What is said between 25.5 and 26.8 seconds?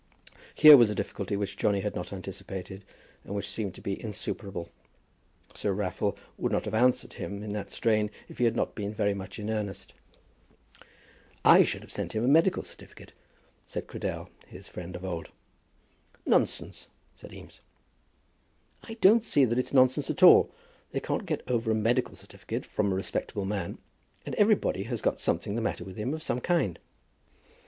the matter with him of some kind."